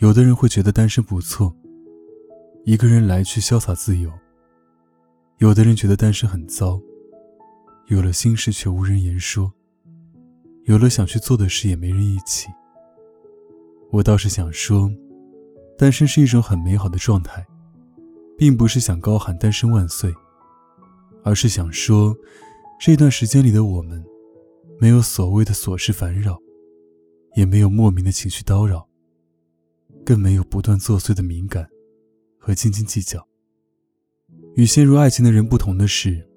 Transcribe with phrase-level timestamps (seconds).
[0.00, 1.54] 有的人会觉得单身不错，
[2.64, 4.10] 一个人来去潇洒自由；
[5.36, 6.80] 有的人觉得单身很糟，
[7.88, 9.52] 有了心事却无人言说，
[10.64, 12.48] 有了想去做的事也没人一起。
[13.90, 14.90] 我倒是想说，
[15.76, 17.46] 单身是一种很美好的状态。
[18.38, 20.14] 并不是想高喊单身万岁，
[21.22, 22.16] 而是想说，
[22.80, 24.02] 这段时间里的我们，
[24.78, 26.38] 没有所谓的琐事烦扰，
[27.36, 28.88] 也没有莫名的情绪叨扰，
[30.04, 31.68] 更没有不断作祟的敏感
[32.38, 33.26] 和斤斤计较。
[34.56, 36.28] 与陷入爱情的人不同的是，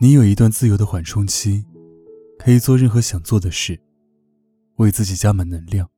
[0.00, 1.64] 你有一段自由的缓冲期，
[2.38, 3.78] 可以做任何想做的事，
[4.76, 5.88] 为自己加满能量，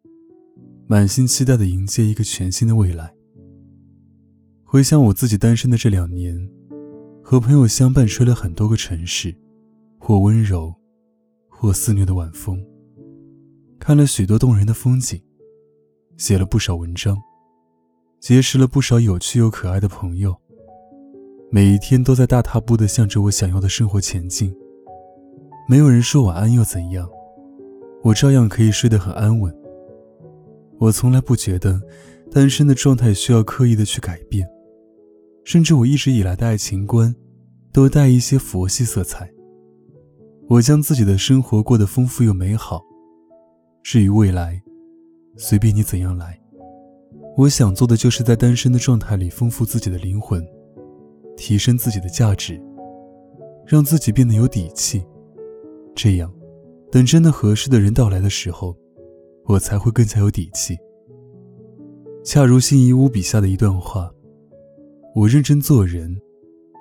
[0.87, 3.15] 满心期待的迎接一个全新的未来。
[4.65, 6.51] 回想我自己单身的这两年，
[7.23, 9.35] 和朋友相伴吹了很多个城市，
[9.99, 10.75] 或温柔，
[11.49, 12.63] 或肆虐的晚风。
[13.79, 15.21] 看了许多动人的风景，
[16.17, 17.17] 写了不少文章，
[18.21, 20.37] 结识了不少有趣又可爱的朋友。
[21.51, 24.55] 每一天都在大踏步地向着我想要的生活前进。
[25.69, 27.09] 没有人说晚安又怎样，
[28.03, 29.55] 我照样可以睡得很安稳。
[30.79, 31.81] 我从来不觉得
[32.31, 34.49] 单身的状态需要刻意的去改变。
[35.45, 37.15] 甚至我一直以来的爱情观，
[37.73, 39.29] 都带一些佛系色彩。
[40.49, 42.81] 我将自己的生活过得丰富又美好。
[43.83, 44.63] 至于未来，
[45.37, 46.39] 随便你怎样来。
[47.37, 50.47] 我想做的就是在单身的状态里丰富自己的灵魂，
[51.37, 52.61] 提升自己的价值，
[53.67, 55.03] 让自己变得有底气。
[55.95, 56.33] 这样，
[56.91, 58.77] 等真的合适的人到来的时候，
[59.47, 60.77] 我才会更加有底气。
[62.25, 64.11] 恰如辛夷坞笔下的一段话。
[65.15, 66.17] 我认真做人，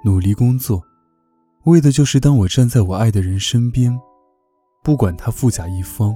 [0.06, 0.82] 努力工作，
[1.66, 3.94] 为的就是当我站在我爱的人身边，
[4.84, 6.16] 不管他富甲一方，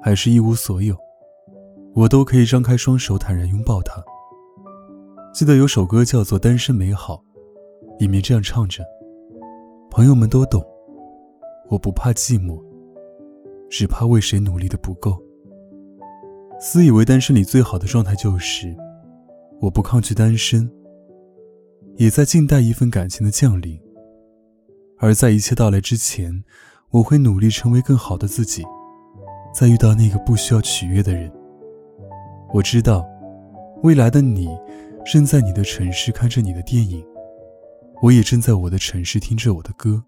[0.00, 0.96] 还是一无所有，
[1.94, 4.02] 我都可以张开双手坦然拥抱他。
[5.34, 7.22] 记得有首歌叫做《单身美好》，
[8.00, 8.82] 里面这样唱着
[9.90, 10.64] ：“朋友们都懂，
[11.68, 12.62] 我不怕寂寞，
[13.68, 15.20] 只怕为谁努力的不够。”
[16.58, 18.74] 私以为单身里最好的状态就是，
[19.60, 20.70] 我不抗拒单身。
[21.96, 23.78] 也在静待一份感情的降临，
[24.98, 26.42] 而在一切到来之前，
[26.90, 28.64] 我会努力成为更好的自己，
[29.54, 31.30] 再遇到那个不需要取悦的人。
[32.52, 33.08] 我知道，
[33.82, 34.46] 未来的你
[35.06, 37.02] 正在你的城市看着你的电影，
[38.02, 40.04] 我也正在我的城市听着我的歌。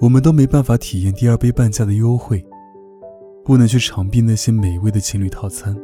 [0.00, 2.46] 我们都没办法体验第二杯半价的优惠，
[3.44, 5.76] 不能去尝遍那些美味的情侣套餐，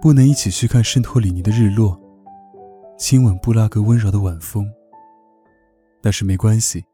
[0.00, 1.98] 不能一起去看圣托里尼的日落。
[2.98, 4.70] 亲吻布拉格温柔的晚风。
[6.02, 6.84] 但是没关系，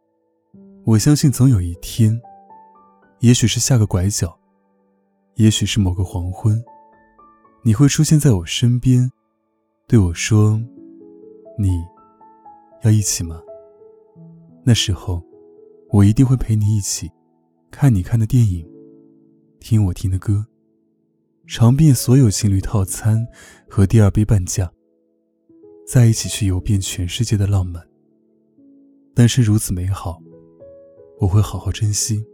[0.84, 2.18] 我相信总有一天，
[3.18, 4.38] 也许是下个拐角，
[5.34, 6.62] 也许是某个黄昏，
[7.62, 9.12] 你会出现在我身边，
[9.86, 10.58] 对我说
[11.58, 11.68] ：“你
[12.82, 13.42] 要一起吗？”
[14.64, 15.22] 那时候，
[15.90, 17.10] 我一定会陪你一起，
[17.70, 18.66] 看你看的电影，
[19.58, 20.46] 听我听的歌，
[21.46, 23.26] 尝遍所有情侣套餐
[23.68, 24.72] 和第二杯半价。
[25.86, 27.86] 在一起去游遍全世界的浪漫。
[29.12, 30.22] 单身如此美好，
[31.18, 32.24] 我会好好珍惜。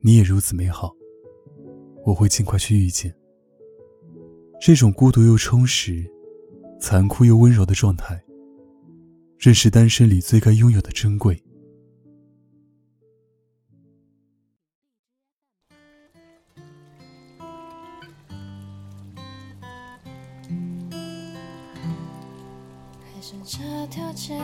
[0.00, 0.94] 你也如此美好，
[2.06, 3.14] 我会尽快去遇见。
[4.60, 6.04] 这种孤独又充实、
[6.78, 8.22] 残酷又温柔的状态，
[9.38, 11.42] 正是单身里最该拥有的珍贵。
[23.00, 24.38] 还是这条街，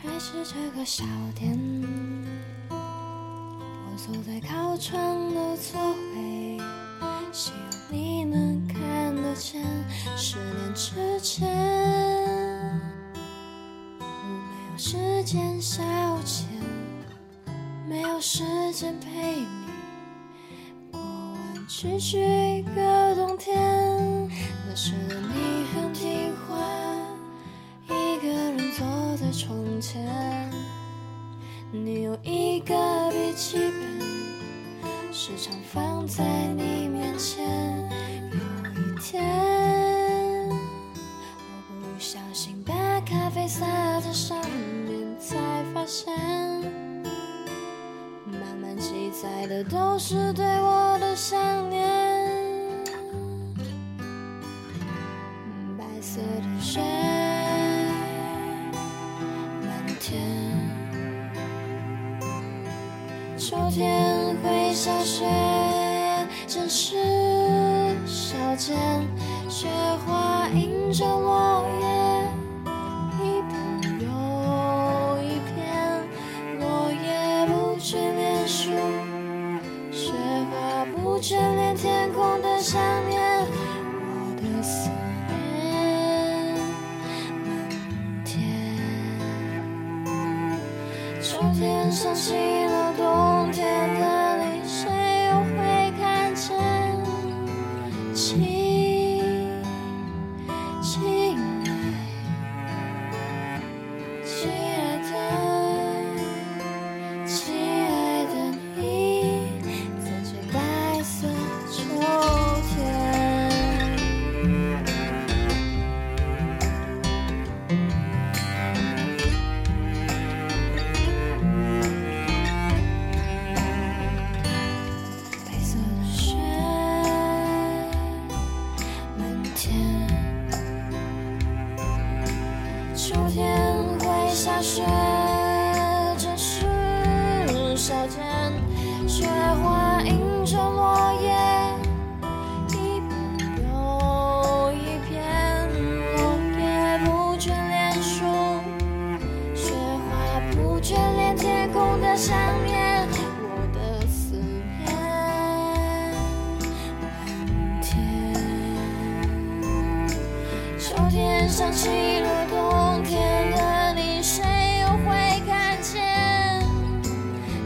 [0.00, 1.04] 还是这个小
[1.34, 1.58] 店？
[2.70, 5.80] 我坐在靠窗的座
[6.13, 6.13] 位，
[10.74, 11.48] 之前
[14.00, 15.84] 我没有时间消
[16.24, 16.46] 遣
[17.88, 18.42] 没有时
[18.72, 19.46] 间陪你。
[20.90, 24.28] 过完区区一个冬天
[24.66, 26.58] 那时的你很听话
[27.86, 28.84] 一个人坐
[29.16, 30.04] 在窗前
[31.70, 32.74] 你有一个
[33.12, 36.24] 笔记本时常放在
[36.56, 37.48] 你面前。
[38.32, 39.53] 有一天
[44.26, 44.38] 上
[44.86, 45.36] 面才
[45.74, 46.10] 发现
[48.24, 52.13] 满满记载的都是对我的想念。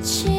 [0.08, 0.37] 起